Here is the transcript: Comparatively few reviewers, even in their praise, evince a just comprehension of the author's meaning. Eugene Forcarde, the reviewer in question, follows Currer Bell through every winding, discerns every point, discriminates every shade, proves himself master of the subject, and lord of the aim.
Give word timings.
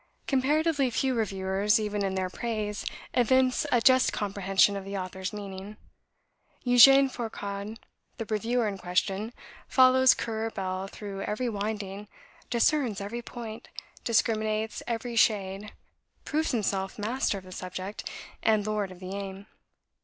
Comparatively 0.25 0.89
few 0.89 1.13
reviewers, 1.13 1.79
even 1.79 2.03
in 2.03 2.15
their 2.15 2.27
praise, 2.27 2.87
evince 3.13 3.67
a 3.71 3.79
just 3.81 4.11
comprehension 4.11 4.75
of 4.75 4.83
the 4.83 4.97
author's 4.97 5.31
meaning. 5.31 5.77
Eugene 6.63 7.07
Forcarde, 7.07 7.77
the 8.17 8.25
reviewer 8.25 8.67
in 8.67 8.79
question, 8.79 9.31
follows 9.67 10.15
Currer 10.15 10.49
Bell 10.49 10.87
through 10.87 11.21
every 11.21 11.49
winding, 11.49 12.07
discerns 12.49 12.99
every 12.99 13.21
point, 13.21 13.67
discriminates 14.03 14.81
every 14.87 15.15
shade, 15.15 15.71
proves 16.25 16.49
himself 16.49 16.97
master 16.97 17.37
of 17.37 17.43
the 17.43 17.51
subject, 17.51 18.09
and 18.41 18.65
lord 18.65 18.91
of 18.91 18.99
the 18.99 19.11
aim. 19.11 19.45